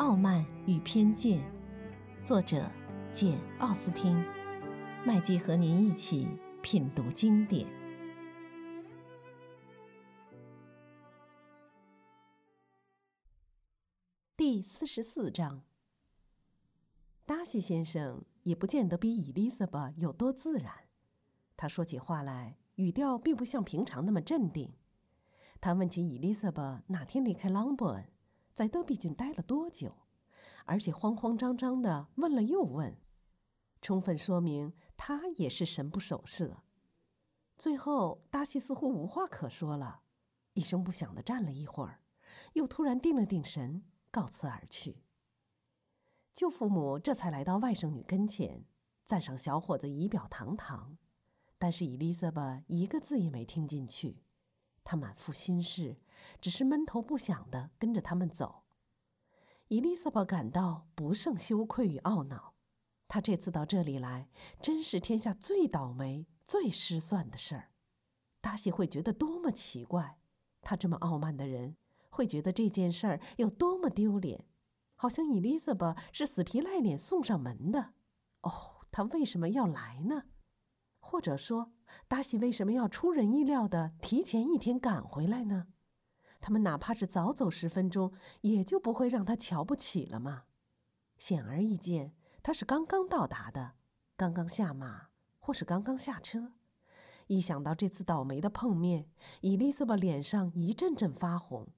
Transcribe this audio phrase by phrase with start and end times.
[0.00, 1.38] 傲慢与偏见》，
[2.24, 2.72] 作者
[3.12, 4.24] 简·奥斯汀。
[5.04, 6.26] 麦基和您一起
[6.62, 7.68] 品读经典。
[14.38, 15.60] 第四十四章。
[17.26, 20.72] 达西先生也不见得比伊丽莎白有多自然。
[21.58, 24.72] 他说起话来，语调并不像平常那么镇定。
[25.60, 28.08] 他问起伊丽莎白哪天离开朗伯恩。
[28.54, 29.96] 在德比郡待了多久？
[30.66, 32.96] 而且慌慌张张的问了又问，
[33.80, 36.62] 充分说明他也是神不守舍。
[37.56, 40.02] 最后，达西似乎无话可说了，
[40.52, 42.00] 一声不响的站了一会儿，
[42.52, 45.02] 又突然定了定神，告辞而去。
[46.32, 48.64] 舅父母这才来到外甥女跟前，
[49.04, 50.96] 赞赏小伙子仪表堂堂，
[51.58, 54.22] 但是伊丽莎白一个字也没听进去。
[54.84, 55.96] 他满腹心事，
[56.40, 58.62] 只是闷头不响地跟着他们走。
[59.68, 62.54] 伊丽莎白感到不胜羞愧与懊恼。
[63.06, 64.28] 她这次到这里来，
[64.60, 67.70] 真是天下最倒霉、最失算的事儿。
[68.40, 70.18] 达西会觉得多么奇怪，
[70.62, 71.76] 他这么傲慢的人，
[72.08, 74.46] 会觉得这件事儿有多么丢脸，
[74.94, 77.94] 好像伊丽莎白是死皮赖脸送上门的。
[78.42, 80.26] 哦，他为什么要来呢？
[81.00, 81.72] 或者说，
[82.06, 85.66] 达西为什么要出人意料的提前一天赶回来呢？
[86.40, 88.12] 他们哪怕是早走十分钟，
[88.42, 90.44] 也就不会让他瞧不起了吗？
[91.18, 93.74] 显而易见，他是刚刚到达的，
[94.16, 96.52] 刚刚下马，或是刚刚下车。
[97.26, 101.68] 一想到这次倒霉的碰面，伊丽莎白脸上一阵阵发红。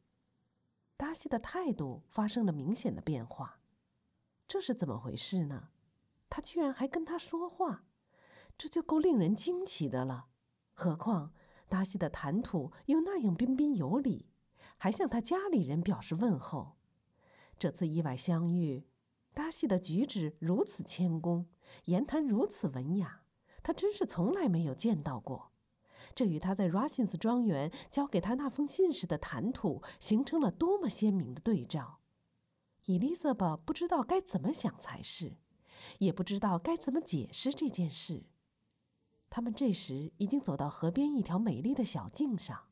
[0.97, 3.61] 达西的态度发生了明显的变化，
[4.47, 5.71] 这是怎么回事呢？
[6.31, 7.85] 他居然还跟他说话。
[8.63, 10.27] 这就够令人惊奇的了，
[10.73, 11.33] 何况
[11.69, 14.29] 达西的谈吐又那样彬彬有礼，
[14.77, 16.77] 还向他家里人表示问候。
[17.59, 18.87] 这次意外相遇，
[19.35, 21.49] 达西的举止如此谦恭，
[21.87, 23.25] 言谈如此文雅，
[23.65, 25.51] 他真是从来没有见到过。
[26.15, 31.99] 这与他在 r 辛斯庄园交给他那封信时的谈吐形成了多么鲜明的对照。
[32.85, 35.37] 伊丽莎白不知道该怎么想才是，
[35.99, 38.27] 也不知道该怎么解释这件事。
[39.35, 42.65] 他们这时已经走到河边一条美丽的小径上，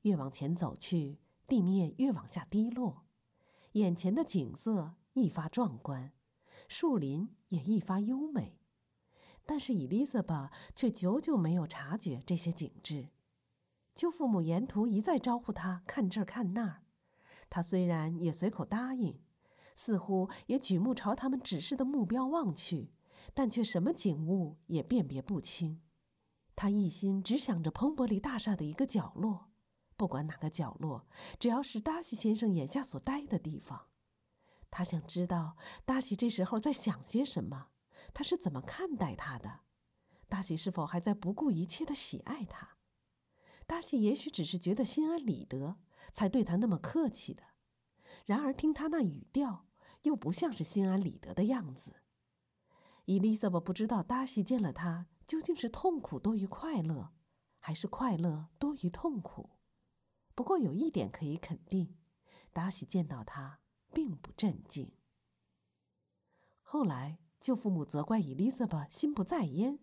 [0.00, 3.04] 越往前走去，地面越往下低落，
[3.72, 6.12] 眼前的景色愈发壮观，
[6.66, 8.56] 树林也愈发优美。
[9.44, 13.10] 但是伊丽莎白却久久没有察觉这些景致。
[13.94, 16.82] 舅父母沿途一再招呼他看这儿看那儿，
[17.50, 19.20] 他虽然也随口答应，
[19.76, 22.90] 似乎也举目朝他们指示的目标望去，
[23.34, 25.82] 但却什么景物也辨别不清。
[26.60, 29.48] 他一心只想着彭伯里大厦的一个角落，
[29.96, 31.06] 不管哪个角落，
[31.38, 33.86] 只要是达西先生眼下所待的地方。
[34.70, 35.56] 他想知道
[35.86, 37.68] 达西这时候在想些什么，
[38.12, 39.60] 他是怎么看待他的，
[40.28, 42.76] 达西是否还在不顾一切的喜爱他。
[43.66, 45.78] 达西也许只是觉得心安理得，
[46.12, 47.42] 才对他那么客气的。
[48.26, 49.64] 然而听他那语调，
[50.02, 52.02] 又不像是心安理得的样子。
[53.06, 55.06] 伊丽莎白不知道达西见了他。
[55.30, 57.12] 究竟是痛苦多于快乐，
[57.60, 59.50] 还是快乐多于痛苦？
[60.34, 61.96] 不过有一点可以肯定，
[62.52, 63.60] 达西见到他
[63.92, 64.90] 并不镇静。
[66.62, 69.78] 后来舅父母责怪伊丽莎白心不在焉，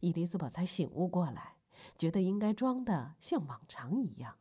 [0.00, 1.58] 伊丽莎白才醒悟过来，
[1.98, 4.38] 觉得应该装的像往常一样。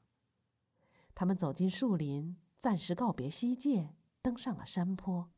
[1.14, 5.30] 他们走进树林，暂时告别西界，登上了山坡。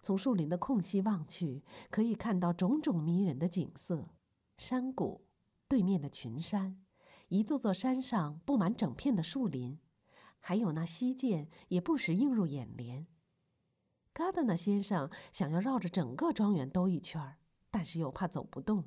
[0.00, 4.10] 从树林的空隙望去，可以看到种种迷人的景色。
[4.58, 5.26] 山谷，
[5.68, 6.82] 对面的群山，
[7.28, 9.78] 一座座山上布满整片的树林，
[10.40, 13.06] 还有那溪涧也不时映入眼帘。
[14.14, 17.36] 嘎德纳先生想要绕着整个庄园兜一圈
[17.70, 18.84] 但是又怕走不动。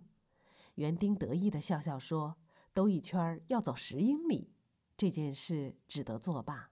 [0.73, 2.37] 园丁得意地笑笑说
[2.73, 4.51] ：“兜一圈要走十英里，
[4.97, 6.71] 这件事只得作罢。”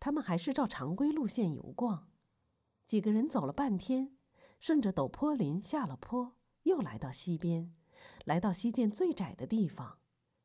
[0.00, 2.08] 他们还是照常规路线游逛。
[2.86, 4.16] 几个人走了半天，
[4.58, 7.74] 顺着陡坡林下了坡，又来到溪边。
[8.24, 9.98] 来到西涧最窄的地方，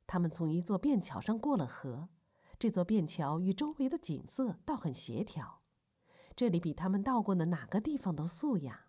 [0.08, 2.10] 他们从一座便桥上过了河。
[2.60, 5.62] 这座便桥与周围的景色倒很协调。
[6.36, 8.88] 这里比他们到过的哪个地方都素雅。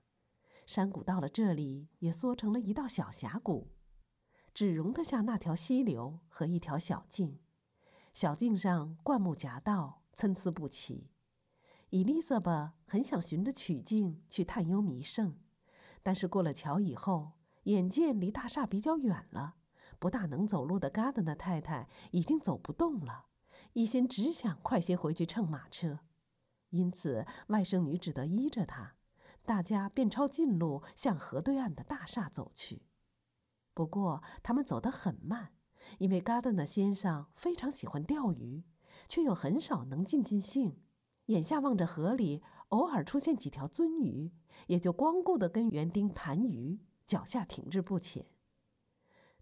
[0.67, 3.73] 山谷到了这里也缩成了一道小峡谷，
[4.55, 7.41] 只容得下那条溪流和一条小径。
[8.13, 11.11] 小径上灌木夹道，参差不齐。
[11.91, 15.37] 伊丽莎白很想循着曲径去探幽弥圣，
[16.03, 17.34] 但是过了桥以后。
[17.65, 19.57] 眼见离大厦比较远了，
[19.99, 23.27] 不大能走路的嘎德纳太太已经走不动了，
[23.75, 26.01] 一心只想快些回去乘马车。
[26.71, 28.95] 因此外甥女只得依着他，
[29.45, 32.83] 大家便抄近路向河对岸的大厦走去。
[33.73, 35.53] 不过他们走得很慢，
[35.99, 38.65] 因为嘎德纳先生非常喜欢钓鱼，
[39.09, 40.81] 却又很少能尽尽兴。
[41.27, 44.33] 眼下望着河里偶尔出现几条鳟鱼，
[44.67, 48.27] 也就光顾地跟园丁谈鱼，脚下停滞不前。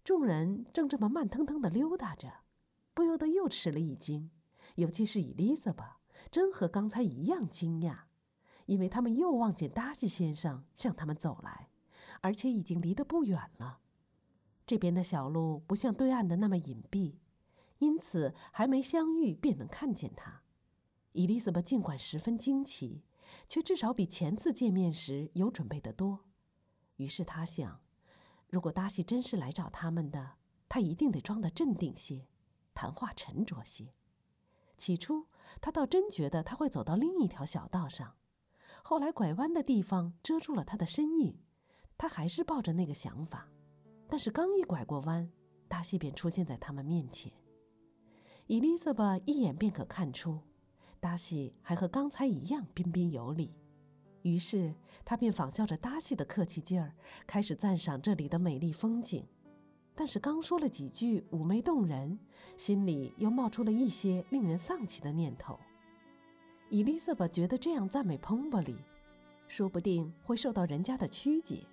[0.03, 2.41] 众人正这么慢腾腾地溜达着，
[2.93, 4.31] 不由得又吃了一惊，
[4.75, 5.97] 尤其是伊丽莎白，
[6.29, 7.99] 真和刚才一样惊讶，
[8.65, 11.69] 因为他们又望见达西先生向他们走来，
[12.21, 13.79] 而且已经离得不远了。
[14.65, 17.15] 这边的小路不像对岸的那么隐蔽，
[17.79, 20.41] 因此还没相遇便能看见他。
[21.13, 23.03] 伊丽莎白尽管十分惊奇，
[23.47, 26.25] 却至少比前次见面时有准备的多。
[27.03, 27.81] 于是他想。
[28.47, 30.37] 如果达西真是来找他们的，
[30.69, 32.25] 他一定得装得镇定些，
[32.73, 33.93] 谈话沉着些。
[34.77, 35.27] 起初，
[35.59, 38.15] 他倒真觉得他会走到另一条小道上，
[38.83, 41.37] 后来拐弯的地方遮住了他的身影，
[41.97, 43.49] 他还是抱着那个想法。
[44.07, 45.29] 但是刚一拐过弯，
[45.67, 47.33] 达西便出现在他们面前。
[48.47, 50.39] 伊丽莎白一眼便可看出，
[51.01, 53.53] 达西还和刚才一样彬彬有礼。
[54.23, 54.73] 于是
[55.05, 56.91] 他便仿效着达西的客气劲儿，
[57.27, 59.23] 开始赞赏这里的美丽风景。
[59.95, 62.17] 但是刚说了几句妩媚动人，
[62.57, 65.59] 心里又冒出了一些令人丧气的念头。
[66.69, 68.77] 伊丽莎白觉得这样赞美彭伯里，
[69.47, 71.67] 说不定会受到人家的曲解。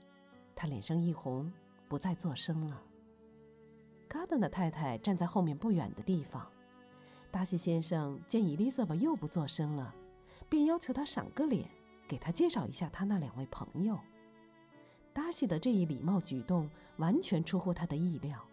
[0.55, 1.51] 她脸上一红，
[1.89, 2.83] 不再作声了。
[4.09, 6.47] 卡登的太太站在后面不远的地方。
[7.31, 9.95] 达西先生见伊丽莎白又不作声了，
[10.49, 11.71] 便要求她赏个脸。
[12.11, 13.97] 给他介绍一下他那两位朋友。
[15.13, 18.45] 达西的这一礼貌举动完全出乎他的意料。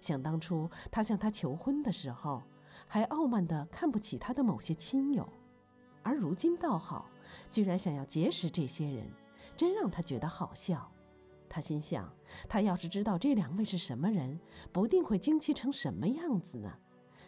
[0.00, 2.40] 想当初他向他求婚的时候，
[2.86, 5.28] 还傲慢地看不起他的某些亲友，
[6.04, 7.10] 而如今倒好，
[7.50, 9.10] 居然想要结识这些人，
[9.56, 10.88] 真让他觉得好笑。
[11.48, 12.08] 他心想，
[12.48, 14.38] 他要是知道这两位是什么人，
[14.70, 16.72] 不定会惊奇成什么样子呢？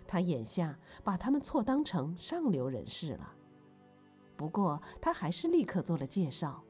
[0.07, 3.35] 他眼下把他们错当成上流人士了。
[4.43, 6.65] 不过，他还是立刻做了介绍。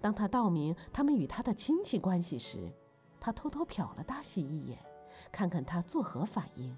[0.00, 2.72] 当他道明他们与他的亲戚关系时，
[3.20, 4.76] 他偷偷瞟了达西一眼，
[5.30, 6.76] 看看他作何反应。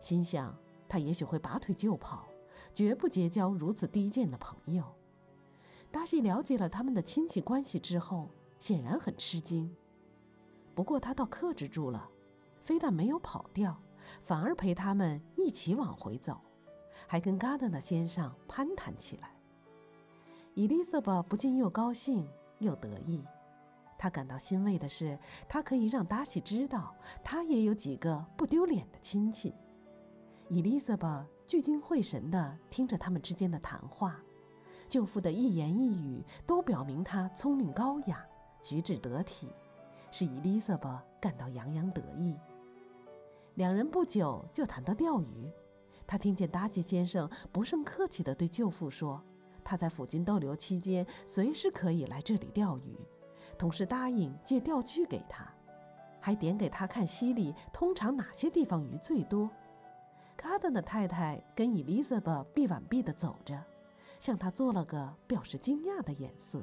[0.00, 0.56] 心想，
[0.88, 2.24] 他也许会拔腿就跑，
[2.72, 4.82] 绝不结交如此低贱的朋友。
[5.92, 9.70] 达西了解了他们的亲戚关系之后，显然很吃惊。
[10.74, 12.08] 不过，他倒克制住了，
[12.62, 13.78] 非但没有跑掉，
[14.22, 16.40] 反而陪他们一起往回走，
[17.06, 19.32] 还跟嘎达纳先生攀谈起来。
[20.54, 22.24] 伊丽莎白不禁又高兴
[22.60, 23.26] 又得意，
[23.98, 25.18] 她感到欣慰的是，
[25.48, 29.52] 她可以让达西知道，她也有几个不丢脸的亲戚。
[30.48, 34.22] 伊丽莎白聚精会神地听着他们之间的谈话，
[34.88, 38.24] 舅父的一言一语都表明他聪明高雅，
[38.62, 39.48] 举止得体，
[40.12, 42.36] 使伊丽莎白感到洋洋得意。
[43.56, 45.50] 两人不久就谈到钓鱼，
[46.06, 49.20] 他听见达吉先生不胜客气地对舅父说。
[49.64, 52.98] 他在附近逗留期间，随时可以来这里钓鱼，
[53.56, 55.52] 同时答应借钓具给他，
[56.20, 59.50] 还点给他看溪里通常哪些地方鱼最多。
[60.36, 63.58] 卡登的太太跟伊丽莎白臂挽臂地走着，
[64.18, 66.60] 向他做了个表示惊讶的眼色。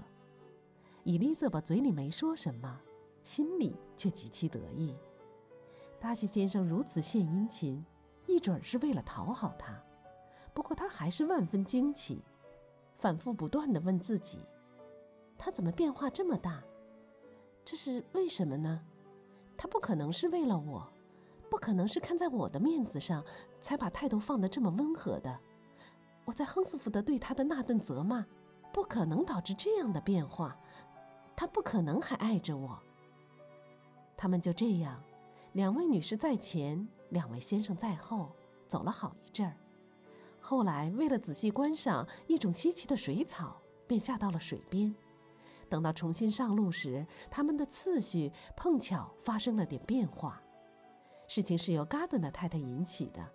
[1.04, 2.80] 伊丽莎白嘴里没说什么，
[3.24, 4.96] 心里却极其得意。
[6.00, 7.84] 达西先生如此献殷勤，
[8.28, 9.82] 一准是为了讨好他。
[10.54, 12.22] 不过他还是万分惊奇。
[13.01, 14.41] 反复不断地问自己
[15.36, 16.62] ：“他怎么变化这么大？
[17.65, 18.79] 这是为什么呢？
[19.58, 20.88] 他不可能是为了我，
[21.50, 23.25] 不可能是看在我的面子上
[23.60, 25.36] 才把态度放得这么温和的。
[26.25, 28.24] 我在亨斯福德对他的那顿责骂，
[28.72, 30.55] 不可能导致这样的变化。
[31.36, 32.79] 他不可能还爱着我。”
[34.15, 35.01] 他们就这样，
[35.53, 38.29] 两位女士在前，两位先生在后，
[38.67, 39.58] 走了好一阵儿。
[40.42, 44.94] 后来，为了仔细观赏一种稀奇的水草，便下到了水边。
[45.70, 50.42] 等到重新上路时，他们的次序碰巧发生了点变化。
[51.28, 53.26] 事情是由嘎德纳太太引起的。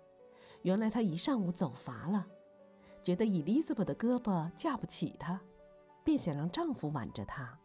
[0.61, 2.27] 原来她一上午走乏了，
[3.01, 5.39] 觉得伊丽莎白的胳膊架不起她，
[6.03, 7.57] 便想让丈夫挽着她。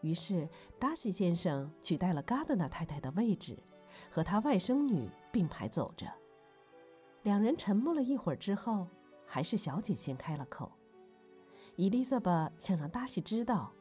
[0.00, 3.62] 于是达西先生取代了嘎德纳太太的位置，
[4.10, 6.06] 和他外甥女并排走着。
[7.22, 8.86] 两人沉默了一会儿之后，
[9.26, 10.70] 还是小姐先开了口。
[11.76, 13.72] 伊丽莎白想让达西知道，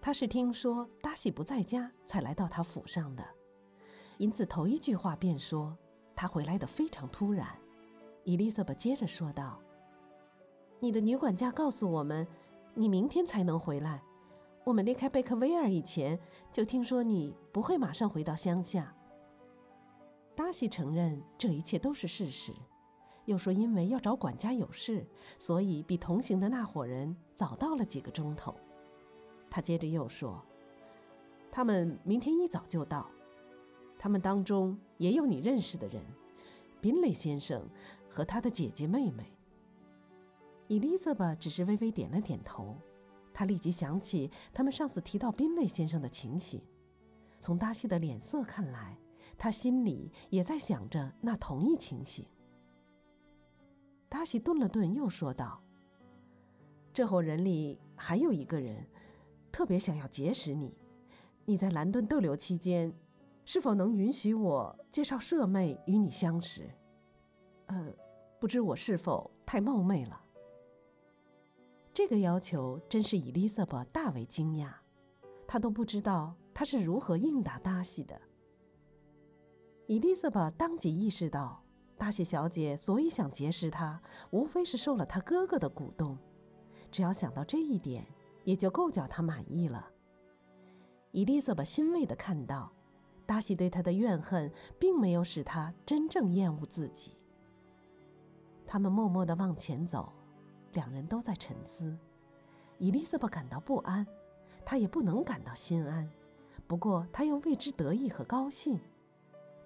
[0.00, 3.24] 她是听说达西不在家才来到他府上的，
[4.16, 5.76] 因此头一句话便说
[6.14, 7.46] 他回来的非常突然。
[8.24, 9.60] 伊丽莎白接着说道
[10.80, 12.26] ：“你的女管家告诉我们，
[12.74, 14.02] 你明天才能回来。
[14.64, 16.18] 我们离开贝克威尔以前，
[16.52, 18.94] 就听说你不会马上回到乡下。”
[20.36, 22.52] 达西承认这一切都是事实，
[23.28, 25.06] 又说因为要找管家有事，
[25.36, 28.54] 所以比同行的那伙人早到了几个钟头。
[29.50, 30.42] 他接着又说
[31.52, 33.06] ：“他们明天一早就到，
[33.98, 36.02] 他们当中也有你认识的人，
[36.80, 37.62] 宾雷先生
[38.08, 39.30] 和他的姐姐妹妹。”
[40.66, 42.74] 伊丽莎白只是微微点了点头，
[43.34, 46.62] 她立即想起他们上次提到宾雷先生的情形，
[47.38, 48.96] 从达西的脸色看来。
[49.36, 52.24] 他心里也在想着那同一情形。
[54.08, 55.62] 达西顿了顿，又说道
[56.92, 58.86] ：“这伙人里还有一个人，
[59.52, 60.76] 特别想要结识你。
[61.44, 62.92] 你在兰顿逗留期间，
[63.44, 66.70] 是否能允许我介绍舍妹与你相识？
[67.66, 67.92] 呃，
[68.40, 70.24] 不知我是否太冒昧了？”
[71.92, 74.72] 这个要求真是伊丽莎白大为惊讶，
[75.46, 78.20] 她都不知道他是如何应答达西的。
[79.86, 81.64] 伊丽莎白当即意识到，
[81.98, 84.00] 达西小姐所以想结识他，
[84.30, 86.16] 无非是受了他哥哥的鼓动。
[86.90, 88.06] 只要想到这一点，
[88.44, 89.90] 也就够叫他满意了。
[91.10, 92.72] 伊丽莎白欣慰地看到，
[93.26, 97.12] 达西对他的怨恨并没有使他真正厌恶自己。
[98.64, 100.12] 他们默默地往前走，
[100.74, 101.98] 两人都在沉思。
[102.78, 104.06] 伊丽莎白感到不安，
[104.64, 106.08] 她也不能感到心安，
[106.66, 108.78] 不过她又为之得意和高兴。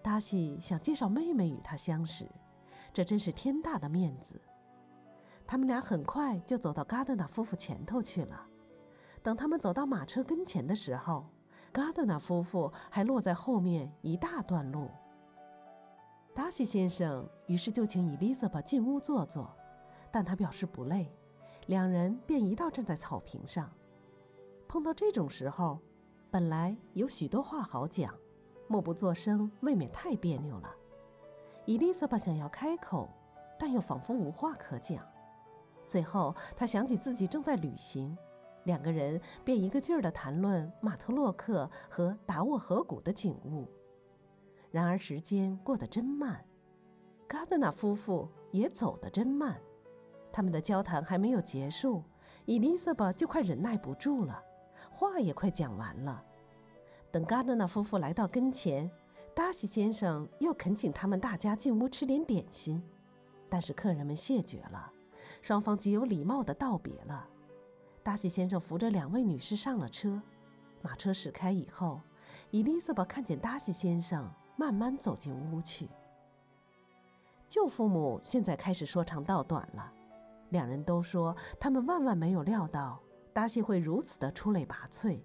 [0.03, 2.29] 达西想介绍妹妹与他相识，
[2.93, 4.41] 这真是天大的面子。
[5.47, 8.47] 他们俩很快就走到嘎德纳夫妇前头去了。
[9.23, 11.27] 等他们走到马车跟前的时候，
[11.73, 14.91] 嘎德纳夫妇还落在后面一大段路。
[16.35, 19.55] 达西先生于是就请伊丽莎白进屋坐坐，
[20.11, 21.15] 但他表示不累，
[21.67, 23.71] 两人便一道站在草坪上。
[24.67, 25.79] 碰到这种时候，
[26.31, 28.13] 本来有许多话好讲。
[28.69, 30.75] 默不作声，未免太别扭了。
[31.67, 33.09] 伊丽莎白想要开口，
[33.59, 35.07] 但又仿佛无话可讲。
[35.87, 38.17] 最后，她想起自己正在旅行，
[38.65, 43.69] 两个人便一个劲儿地谈论马特洛克和达沃河谷的景物。
[44.71, 46.43] 然而时间过得真慢，
[47.29, 49.61] 嘎德纳夫妇也走得真慢。
[50.33, 52.03] 他们的交谈还没有结束，
[52.47, 54.43] 伊丽莎白就快忍耐不住了，
[54.91, 56.25] 话也快讲完了。
[57.13, 58.91] 等嘎德纳夫妇来到跟前，
[59.35, 62.83] 达西先生又恳请他们大家进屋吃点点心，
[63.51, 64.91] 但是客人们谢绝了。
[65.43, 67.29] 双方极有礼貌地道别了。
[68.03, 70.23] 达西先生扶着两位女士上了车，
[70.81, 72.01] 马车驶开以后，
[72.51, 75.91] 伊丽莎白看见达西先生慢慢走进屋去。
[77.47, 79.93] 舅父母现在开始说长道短了，
[80.49, 82.99] 两人都说他们万万没有料到
[83.35, 85.21] 达西会如此的出类拔萃。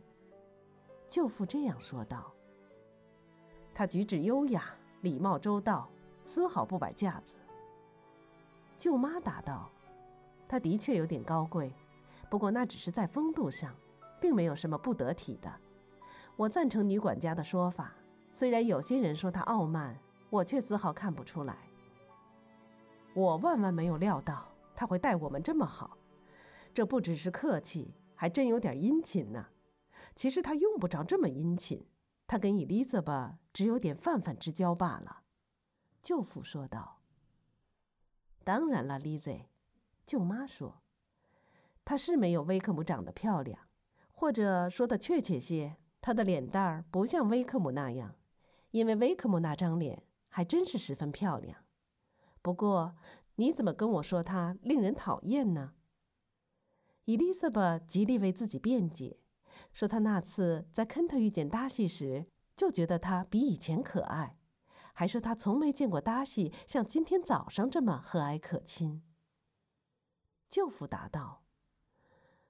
[1.07, 2.33] 舅父这样说道
[3.73, 4.65] ：“他举止优雅，
[5.01, 5.89] 礼貌周到，
[6.23, 7.37] 丝毫不摆架子。”
[8.77, 9.71] 舅妈答道
[10.47, 11.73] ：“他的确有点高贵，
[12.29, 13.73] 不过那只是在风度上，
[14.19, 15.51] 并没有什么不得体的。
[16.35, 17.93] 我赞成女管家的说法，
[18.29, 19.97] 虽然有些人说他傲慢，
[20.29, 21.55] 我却丝毫看不出来。
[23.13, 25.97] 我万万没有料到他会待我们这么好，
[26.73, 29.45] 这不只是客气，还真有点殷勤呢。”
[30.15, 31.87] 其实他用不着这么殷勤，
[32.25, 35.23] 他跟伊丽莎白只有点泛泛之交罢了。”
[36.01, 37.01] 舅父说道。
[38.43, 39.41] “当然了，丽兹。”
[40.05, 40.81] 舅妈说
[41.83, 43.67] ，“她是没有威克姆长得漂亮，
[44.11, 48.15] 或者说的确切些，她的脸蛋儿不像威克姆那样，
[48.71, 51.65] 因为威克姆那张脸还真是十分漂亮。
[52.41, 52.95] 不过，
[53.35, 55.73] 你怎么跟我说她令人讨厌呢？”
[57.03, 59.19] 伊丽莎白极力为自己辩解。
[59.73, 62.25] 说他那次在肯特遇见达西时，
[62.55, 64.37] 就觉得他比以前可爱，
[64.93, 69.03] 还说他从没见过达西像今天早上这么和蔼可亲。
[70.49, 71.43] 舅父答道：“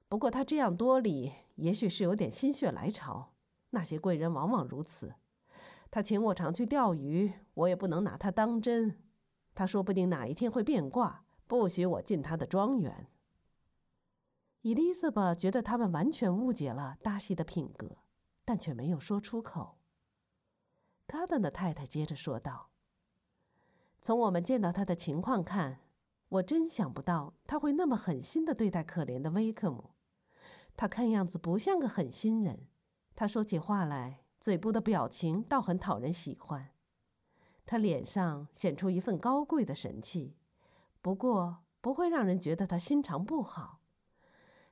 [0.07, 3.33] 不过他这样多礼，也许是有点心血来潮。
[3.71, 5.15] 那些贵人往往如此。
[5.91, 9.03] 他请我常去钓鱼，我也不能拿他当真。
[9.55, 13.07] 他说不定哪一天会变卦，不许我进他的庄园。”
[14.67, 17.99] 伊丽莎白觉得他们完全误解了达西的品格，
[18.43, 19.77] 但却没有说出口。
[21.07, 22.67] 卡登的太太接着说道
[24.03, 25.79] ：“从我们见到他的情况看，
[26.27, 29.91] 我真想不到他会那么狠心的对待可怜的威克姆。
[30.75, 32.67] 他看样子不像个狠心人。
[33.15, 36.71] 他说起话来，嘴部的表情倒很讨人喜欢。
[37.65, 40.35] 他脸上显出一份高贵的神气，
[41.01, 43.76] 不过。”不会让人觉得他心肠不好。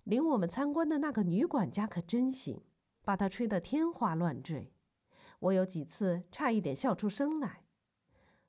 [0.05, 2.61] 领我们参观的那个女管家可真行，
[3.03, 4.71] 把他吹得天花乱坠，
[5.39, 7.63] 我有几次差一点笑出声来。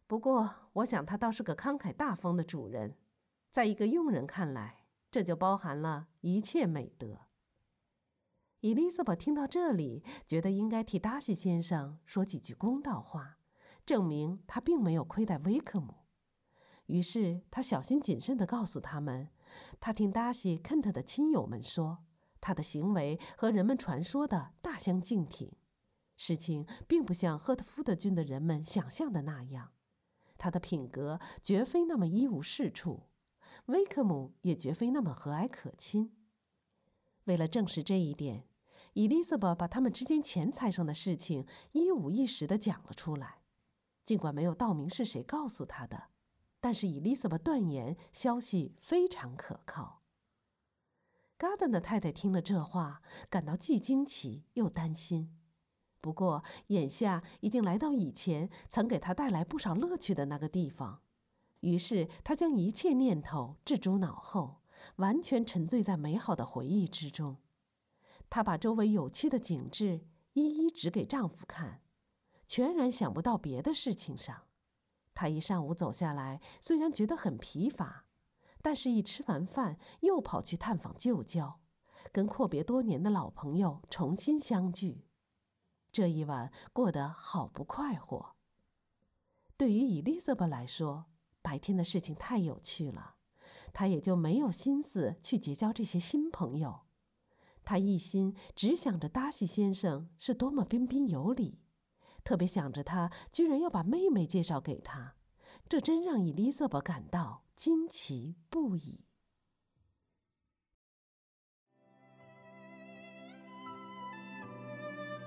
[0.06, 2.98] 不过，我想他倒是个慷慨大方的主人，
[3.50, 7.22] 在一个佣人看来，这就包含了一切美德。
[8.60, 13.38] 伊丽莎白听到这里，觉得应该替达西先生说几句公道话，
[13.86, 15.94] 证明他并没有亏待威克姆。
[16.84, 19.30] 于是，他小心谨慎地告诉他们。
[19.80, 22.04] 他听达西·肯特的亲友们说，
[22.40, 25.52] 他的行为和人们传说的大相径庭。
[26.16, 29.72] 事情并不像赫特福德郡的人们想象的那样，
[30.38, 33.02] 他的品格绝非那么一无是处，
[33.66, 36.16] 威克姆也绝非那么和蔼可亲。
[37.24, 38.46] 为了证实这一点，
[38.94, 43.42] 伊丽莎白把他们之间钱财上的事情一五一十地讲了出来，
[44.04, 46.04] 尽管没有道明是谁告诉他的。
[46.60, 50.02] 但是伊丽莎白断言消息非常可靠。
[51.38, 55.38] 嘎登的太太听了这话，感到既惊奇又担心。
[56.00, 61.02] 不过眼下已经来到以前曾给他带来不少乐趣的那个地方，
[61.60, 64.62] 于是他将一切念头置诸脑后，
[64.96, 67.38] 完全沉醉在美好的回忆之中。
[68.30, 71.82] 她把周围有趣的景致一一指给丈夫看，
[72.46, 74.45] 全然想不到别的事情上。
[75.16, 78.04] 他一上午走下来，虽然觉得很疲乏，
[78.60, 81.58] 但是一吃完饭又跑去探访旧交，
[82.12, 85.06] 跟阔别多年的老朋友重新相聚。
[85.90, 88.36] 这一晚过得好不快活。
[89.56, 91.06] 对于伊丽莎白来说，
[91.40, 93.14] 白天的事情太有趣了，
[93.72, 96.80] 她也就没有心思去结交这些新朋友。
[97.64, 101.62] 她一心只想着达西先生是多么彬彬有礼。
[102.26, 105.14] 特别想着他居然要把妹妹介绍给他，
[105.68, 109.04] 这真让伊丽莎白感到惊奇不已。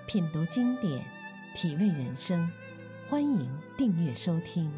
[0.06, 1.06] 品读经典，
[1.56, 2.52] 体味人生，
[3.10, 4.70] 欢迎订阅收听。